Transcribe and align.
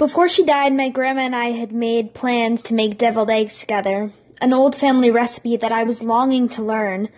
Before 0.00 0.28
she 0.30 0.46
died, 0.46 0.72
my 0.72 0.88
grandma 0.88 1.20
and 1.20 1.36
I 1.36 1.50
had 1.50 1.72
made 1.72 2.14
plans 2.14 2.62
to 2.62 2.74
make 2.74 2.96
deviled 2.96 3.28
eggs 3.28 3.60
together, 3.60 4.10
an 4.40 4.54
old 4.54 4.74
family 4.74 5.10
recipe 5.10 5.58
that 5.58 5.72
I 5.72 5.82
was 5.82 6.02
longing 6.02 6.48
to 6.56 6.62
learn. 6.62 7.10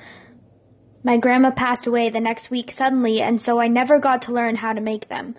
My 1.04 1.16
grandma 1.16 1.52
passed 1.52 1.86
away 1.86 2.10
the 2.10 2.18
next 2.18 2.50
week 2.50 2.72
suddenly, 2.72 3.22
and 3.22 3.40
so 3.40 3.60
I 3.60 3.68
never 3.68 4.00
got 4.00 4.22
to 4.22 4.32
learn 4.32 4.56
how 4.56 4.72
to 4.72 4.80
make 4.80 5.08
them. 5.08 5.36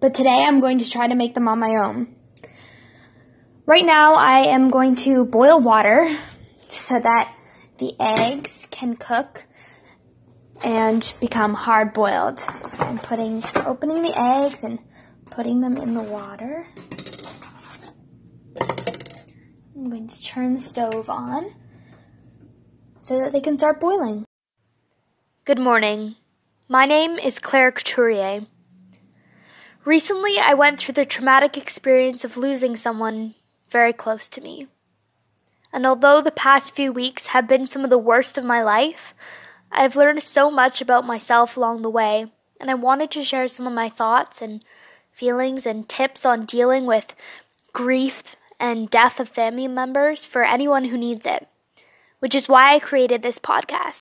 But 0.00 0.14
today 0.14 0.46
I'm 0.46 0.60
going 0.60 0.78
to 0.78 0.88
try 0.88 1.08
to 1.08 1.14
make 1.14 1.34
them 1.34 1.46
on 1.46 1.58
my 1.58 1.76
own. 1.76 2.16
Right 3.66 3.84
now, 3.84 4.14
I 4.14 4.46
am 4.46 4.70
going 4.70 4.96
to 5.04 5.26
boil 5.26 5.60
water 5.60 6.18
so 6.68 7.00
that 7.00 7.36
the 7.76 7.94
eggs 8.00 8.66
can 8.70 8.96
cook 8.96 9.44
and 10.64 11.12
become 11.20 11.52
hard 11.52 11.92
boiled. 11.92 12.40
I'm 12.78 12.98
putting, 12.98 13.44
opening 13.66 14.00
the 14.00 14.18
eggs 14.18 14.64
and 14.64 14.78
putting 15.34 15.62
them 15.62 15.78
in 15.78 15.94
the 15.94 16.02
water. 16.02 16.66
I'm 19.74 19.88
going 19.88 20.06
to 20.06 20.22
turn 20.22 20.54
the 20.54 20.60
stove 20.60 21.08
on 21.08 21.54
so 23.00 23.18
that 23.18 23.32
they 23.32 23.40
can 23.40 23.56
start 23.56 23.80
boiling. 23.80 24.24
Good 25.46 25.58
morning. 25.58 26.16
My 26.68 26.84
name 26.84 27.12
is 27.12 27.38
Claire 27.38 27.72
Couturier. 27.72 28.42
Recently, 29.86 30.38
I 30.38 30.52
went 30.52 30.78
through 30.78 30.94
the 30.94 31.06
traumatic 31.06 31.56
experience 31.56 32.24
of 32.24 32.36
losing 32.36 32.76
someone 32.76 33.34
very 33.70 33.94
close 33.94 34.28
to 34.28 34.42
me. 34.42 34.68
And 35.72 35.86
although 35.86 36.20
the 36.20 36.30
past 36.30 36.76
few 36.76 36.92
weeks 36.92 37.28
have 37.28 37.48
been 37.48 37.64
some 37.64 37.84
of 37.84 37.90
the 37.90 37.96
worst 37.96 38.36
of 38.36 38.44
my 38.44 38.62
life, 38.62 39.14
I've 39.70 39.96
learned 39.96 40.22
so 40.22 40.50
much 40.50 40.82
about 40.82 41.06
myself 41.06 41.56
along 41.56 41.80
the 41.80 41.90
way, 41.90 42.26
and 42.60 42.70
I 42.70 42.74
wanted 42.74 43.10
to 43.12 43.24
share 43.24 43.48
some 43.48 43.66
of 43.66 43.72
my 43.72 43.88
thoughts 43.88 44.42
and 44.42 44.62
feelings 45.12 45.66
and 45.66 45.88
tips 45.88 46.26
on 46.26 46.44
dealing 46.44 46.86
with 46.86 47.14
grief 47.72 48.36
and 48.58 48.90
death 48.90 49.20
of 49.20 49.28
family 49.28 49.68
members 49.68 50.24
for 50.24 50.44
anyone 50.44 50.86
who 50.86 50.96
needs 50.98 51.26
it, 51.26 51.46
which 52.18 52.34
is 52.34 52.48
why 52.48 52.74
I 52.74 52.78
created 52.78 53.22
this 53.22 53.38
podcast. 53.38 54.00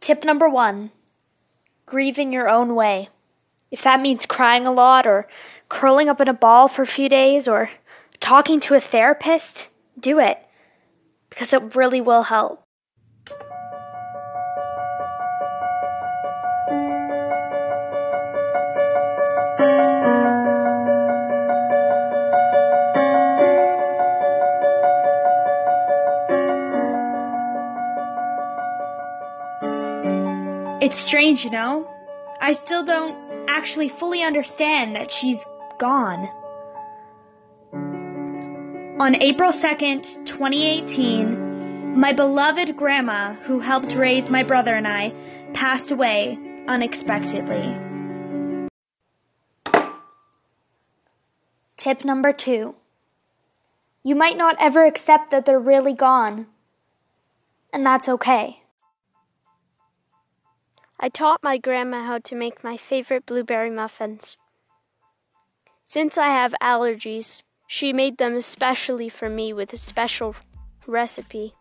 Tip 0.00 0.24
number 0.24 0.48
one 0.48 0.90
grieve 1.84 2.18
in 2.18 2.32
your 2.32 2.48
own 2.48 2.74
way. 2.74 3.08
If 3.70 3.82
that 3.82 4.00
means 4.00 4.26
crying 4.26 4.66
a 4.66 4.72
lot 4.72 5.06
or 5.06 5.26
curling 5.68 6.08
up 6.08 6.20
in 6.20 6.28
a 6.28 6.34
ball 6.34 6.68
for 6.68 6.82
a 6.82 6.86
few 6.86 7.08
days 7.08 7.48
or 7.48 7.70
talking 8.20 8.60
to 8.60 8.74
a 8.74 8.80
therapist, 8.80 9.70
do 9.98 10.18
it 10.18 10.38
because 11.30 11.52
it 11.52 11.74
really 11.74 12.00
will 12.00 12.24
help. 12.24 12.62
It's 30.88 30.96
strange, 30.96 31.44
you 31.44 31.50
know? 31.50 31.86
I 32.40 32.54
still 32.54 32.82
don't 32.82 33.14
actually 33.46 33.90
fully 33.90 34.22
understand 34.22 34.96
that 34.96 35.10
she's 35.10 35.44
gone. 35.76 36.30
On 38.98 39.14
April 39.16 39.52
2nd, 39.52 40.24
2018, 40.24 41.94
my 42.00 42.14
beloved 42.14 42.74
grandma, 42.74 43.34
who 43.34 43.60
helped 43.60 43.96
raise 43.96 44.30
my 44.30 44.42
brother 44.42 44.74
and 44.76 44.88
I, 44.88 45.12
passed 45.52 45.90
away 45.90 46.38
unexpectedly. 46.66 47.76
Tip 51.76 52.02
number 52.02 52.32
two 52.32 52.76
You 54.02 54.14
might 54.14 54.38
not 54.38 54.56
ever 54.58 54.86
accept 54.86 55.32
that 55.32 55.44
they're 55.44 55.60
really 55.60 55.92
gone, 55.92 56.46
and 57.74 57.84
that's 57.84 58.08
okay. 58.08 58.62
I 61.00 61.08
taught 61.08 61.44
my 61.44 61.58
grandma 61.58 62.04
how 62.04 62.18
to 62.18 62.34
make 62.34 62.64
my 62.64 62.76
favorite 62.76 63.24
blueberry 63.24 63.70
muffins. 63.70 64.36
Since 65.84 66.18
I 66.18 66.28
have 66.28 66.54
allergies, 66.60 67.42
she 67.68 67.92
made 67.92 68.18
them 68.18 68.34
especially 68.34 69.08
for 69.08 69.30
me 69.30 69.52
with 69.52 69.72
a 69.72 69.76
special 69.76 70.34
recipe. 70.86 71.54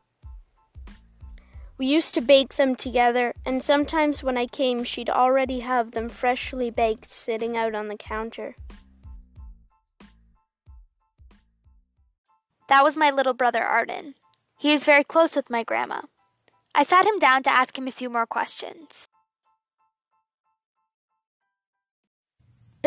We 1.78 1.86
used 1.86 2.16
to 2.16 2.22
bake 2.22 2.56
them 2.56 2.76
together, 2.76 3.36
and 3.46 3.62
sometimes 3.62 4.24
when 4.24 4.38
I 4.38 4.48
came, 4.48 4.84
she'd 4.84 5.10
already 5.10 5.60
have 5.60 5.92
them 5.92 6.10
freshly 6.10 6.72
baked 6.72 7.12
sitting 7.12 7.56
out 7.56 7.76
on 7.76 7.88
the 7.88 7.98
counter. 7.98 8.54
That 12.68 12.84
was 12.84 12.98
my 12.98 13.12
little 13.12 13.34
brother 13.34 13.64
Arden. 13.64 14.16
He 14.58 14.72
was 14.72 14.84
very 14.84 15.04
close 15.04 15.36
with 15.36 15.52
my 15.52 15.64
grandma. 15.64 16.02
I 16.74 16.82
sat 16.82 17.06
him 17.06 17.20
down 17.20 17.44
to 17.44 17.52
ask 17.52 17.78
him 17.78 17.88
a 17.88 17.92
few 17.92 18.10
more 18.10 18.26
questions. 18.26 19.07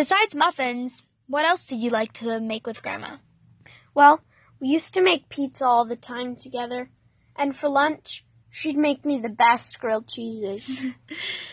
Besides 0.01 0.35
muffins, 0.35 1.03
what 1.27 1.45
else 1.45 1.67
did 1.67 1.83
you 1.83 1.91
like 1.91 2.15
to 2.15 2.41
make 2.41 2.67
with 2.67 2.83
Grandma? 2.83 3.19
Well, 3.95 4.23
we 4.59 4.69
used 4.69 4.95
to 4.95 5.03
make 5.03 5.29
pizza 5.29 5.67
all 5.67 5.85
the 5.85 5.95
time 5.95 6.37
together, 6.37 6.89
and 7.37 7.55
for 7.55 7.69
lunch, 7.69 8.25
she'd 8.49 8.79
make 8.79 9.05
me 9.05 9.19
the 9.19 9.29
best 9.29 9.79
grilled 9.79 10.09
cheeses. 10.09 10.85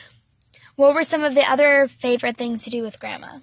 what 0.78 0.94
were 0.94 1.04
some 1.04 1.26
of 1.26 1.36
the 1.36 1.42
other 1.42 1.90
favorite 1.90 2.38
things 2.38 2.64
to 2.64 2.70
do 2.70 2.84
with 2.84 3.02
Grandma? 3.02 3.40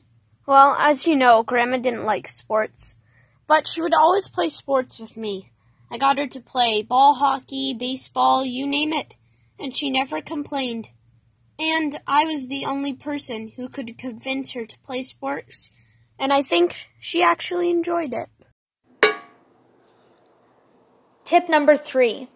Well, 0.47 0.75
as 0.79 1.07
you 1.07 1.17
know, 1.17 1.43
Grandma 1.43 1.77
didn't 1.77 2.07
like 2.07 2.27
sports, 2.27 2.95
but 3.47 3.69
she 3.69 3.83
would 3.83 3.93
always 3.93 4.27
play 4.27 4.49
sports 4.49 4.99
with 4.99 5.19
me. 5.19 5.51
I 5.91 5.99
got 5.99 6.17
her 6.17 6.29
to 6.29 6.41
play 6.41 6.81
ball 6.81 7.17
hockey, 7.17 7.77
baseball, 7.79 8.43
you 8.43 8.67
name 8.67 8.95
it, 8.95 9.17
and 9.59 9.77
she 9.77 9.91
never 9.91 10.23
complained. 10.23 10.89
And 11.59 12.01
I 12.07 12.25
was 12.25 12.49
the 12.49 12.65
only 12.65 12.93
person 12.93 13.53
who 13.57 13.69
could 13.69 13.97
convince 13.97 14.53
her 14.53 14.67
to 14.67 14.79
play 14.81 15.03
sports, 15.03 15.71
and 16.19 16.33
I 16.33 16.43
think 16.43 16.75
she 16.99 17.23
actually 17.23 17.71
enjoyed 17.71 18.13
it. 18.13 18.29
Tip 21.25 21.49
number 21.49 21.77
three 21.77 22.29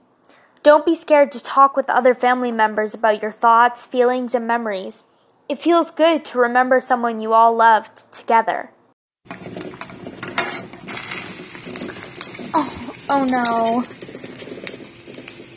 Don't 0.62 0.86
be 0.86 0.94
scared 0.94 1.32
to 1.32 1.42
talk 1.42 1.76
with 1.76 1.90
other 1.90 2.14
family 2.14 2.52
members 2.52 2.94
about 2.94 3.20
your 3.20 3.32
thoughts, 3.32 3.84
feelings, 3.84 4.34
and 4.34 4.46
memories. 4.46 5.04
It 5.48 5.58
feels 5.58 5.90
good 5.90 6.24
to 6.26 6.38
remember 6.38 6.80
someone 6.80 7.20
you 7.20 7.32
all 7.32 7.54
loved 7.54 8.12
together. 8.12 8.70
Oh, 12.54 12.94
oh 13.08 13.24
no. 13.24 13.84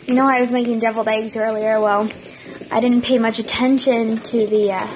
You 0.08 0.16
know, 0.16 0.28
I 0.28 0.40
was 0.40 0.52
making 0.52 0.80
deviled 0.80 1.08
eggs 1.08 1.38
earlier. 1.38 1.80
Well, 1.80 2.10
I 2.74 2.80
didn't 2.80 3.02
pay 3.02 3.18
much 3.18 3.38
attention 3.38 4.16
to 4.16 4.48
the 4.48 4.72
uh, 4.72 4.88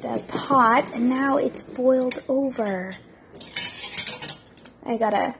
the 0.00 0.22
pot, 0.26 0.90
and 0.94 1.10
now 1.10 1.36
it's 1.36 1.60
boiled 1.60 2.22
over. 2.28 2.94
I 4.86 4.96
gotta 4.96 5.34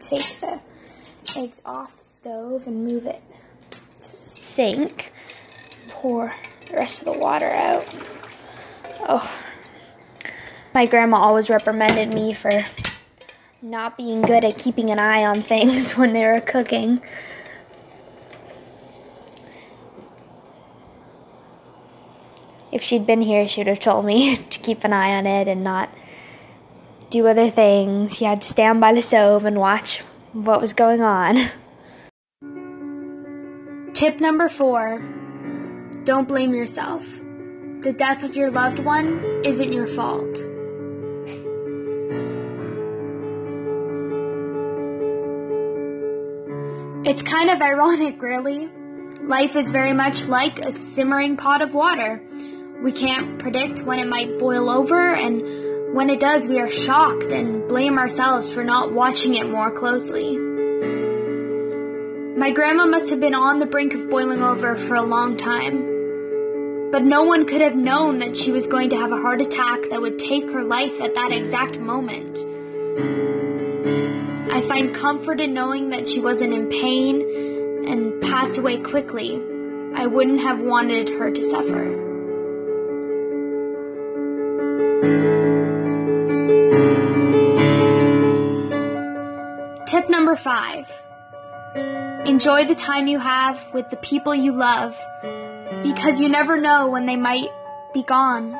take 0.00 0.40
the 0.40 0.60
eggs 1.36 1.62
off 1.64 1.96
the 1.98 2.04
stove 2.04 2.66
and 2.66 2.84
move 2.84 3.06
it 3.06 3.22
to 4.00 4.20
the 4.20 4.26
sink. 4.26 5.12
Pour 5.88 6.34
the 6.68 6.76
rest 6.78 7.06
of 7.06 7.14
the 7.14 7.18
water 7.18 7.50
out. 7.50 7.86
Oh, 9.08 9.32
my 10.74 10.86
grandma 10.86 11.18
always 11.18 11.48
reprimanded 11.48 12.12
me 12.12 12.34
for 12.34 12.50
not 13.62 13.96
being 13.96 14.22
good 14.22 14.44
at 14.44 14.58
keeping 14.58 14.90
an 14.90 14.98
eye 14.98 15.24
on 15.24 15.40
things 15.40 15.92
when 15.96 16.12
they 16.12 16.24
were 16.24 16.40
cooking. 16.40 17.00
If 22.74 22.82
she'd 22.82 23.06
been 23.06 23.22
here, 23.22 23.48
she 23.48 23.60
would 23.60 23.68
have 23.68 23.78
told 23.78 24.04
me 24.04 24.36
to 24.50 24.58
keep 24.58 24.82
an 24.84 24.92
eye 24.92 25.16
on 25.16 25.26
it 25.26 25.48
and 25.48 25.62
not 25.64 25.88
do 27.08 27.26
other 27.28 27.48
things. 27.48 28.16
She 28.16 28.24
had 28.24 28.42
to 28.42 28.48
stand 28.48 28.80
by 28.80 28.92
the 28.92 29.00
stove 29.00 29.44
and 29.44 29.58
watch 29.58 30.00
what 30.32 30.60
was 30.60 30.72
going 30.72 31.00
on. 31.00 31.50
Tip 33.94 34.20
number 34.20 34.48
four 34.48 34.98
don't 36.02 36.26
blame 36.28 36.52
yourself. 36.52 37.20
The 37.80 37.94
death 37.96 38.24
of 38.24 38.34
your 38.34 38.50
loved 38.50 38.80
one 38.80 39.42
isn't 39.44 39.72
your 39.72 39.86
fault. 39.86 40.36
It's 47.06 47.22
kind 47.22 47.50
of 47.50 47.62
ironic, 47.62 48.20
really. 48.20 48.68
Life 49.22 49.56
is 49.56 49.70
very 49.70 49.92
much 49.92 50.26
like 50.26 50.58
a 50.58 50.72
simmering 50.72 51.36
pot 51.36 51.62
of 51.62 51.72
water. 51.72 52.20
We 52.82 52.92
can't 52.92 53.38
predict 53.38 53.82
when 53.82 53.98
it 53.98 54.06
might 54.06 54.38
boil 54.38 54.68
over, 54.68 55.14
and 55.14 55.94
when 55.94 56.10
it 56.10 56.20
does, 56.20 56.46
we 56.46 56.60
are 56.60 56.68
shocked 56.68 57.32
and 57.32 57.68
blame 57.68 57.98
ourselves 57.98 58.52
for 58.52 58.64
not 58.64 58.92
watching 58.92 59.34
it 59.36 59.48
more 59.48 59.70
closely. 59.70 60.36
My 62.36 62.50
grandma 62.50 62.84
must 62.86 63.10
have 63.10 63.20
been 63.20 63.34
on 63.34 63.58
the 63.60 63.66
brink 63.66 63.94
of 63.94 64.10
boiling 64.10 64.42
over 64.42 64.76
for 64.76 64.96
a 64.96 65.02
long 65.02 65.36
time. 65.36 65.92
but 66.94 67.02
no 67.02 67.24
one 67.24 67.44
could 67.44 67.60
have 67.60 67.74
known 67.74 68.18
that 68.18 68.36
she 68.36 68.52
was 68.52 68.68
going 68.68 68.88
to 68.90 68.96
have 68.96 69.10
a 69.10 69.20
heart 69.20 69.40
attack 69.40 69.80
that 69.90 70.00
would 70.00 70.16
take 70.16 70.48
her 70.52 70.62
life 70.62 71.00
at 71.00 71.12
that 71.16 71.32
exact 71.32 71.80
moment. 71.80 72.38
I 74.52 74.60
find 74.60 74.94
comfort 74.94 75.40
in 75.40 75.54
knowing 75.54 75.90
that 75.90 76.08
she 76.08 76.20
wasn't 76.20 76.54
in 76.54 76.68
pain 76.68 77.20
and 77.88 78.22
passed 78.22 78.58
away 78.58 78.78
quickly. 78.78 79.42
I 79.96 80.06
wouldn't 80.06 80.40
have 80.42 80.60
wanted 80.60 81.08
her 81.08 81.32
to 81.32 81.42
suffer. 81.42 82.03
Tip 89.86 90.08
number 90.08 90.34
five 90.36 90.90
enjoy 92.26 92.66
the 92.66 92.74
time 92.74 93.06
you 93.06 93.18
have 93.18 93.64
with 93.72 93.90
the 93.90 93.96
people 93.96 94.34
you 94.34 94.52
love 94.52 94.98
because 95.82 96.20
you 96.20 96.28
never 96.28 96.60
know 96.60 96.88
when 96.88 97.06
they 97.06 97.16
might 97.16 97.50
be 97.92 98.02
gone. 98.02 98.58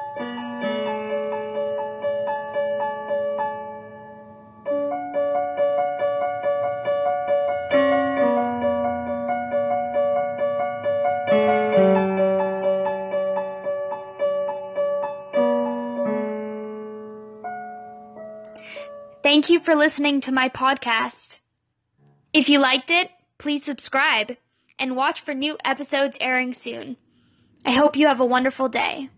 You 19.54 19.60
for 19.60 19.76
listening 19.76 20.20
to 20.20 20.32
my 20.32 20.48
podcast. 20.48 21.38
If 22.32 22.48
you 22.48 22.58
liked 22.58 22.90
it, 22.90 23.10
please 23.38 23.62
subscribe 23.62 24.36
and 24.80 24.96
watch 24.96 25.20
for 25.20 25.32
new 25.32 25.56
episodes 25.64 26.18
airing 26.20 26.54
soon. 26.54 26.96
I 27.64 27.70
hope 27.70 27.96
you 27.96 28.08
have 28.08 28.18
a 28.18 28.26
wonderful 28.26 28.68
day. 28.68 29.10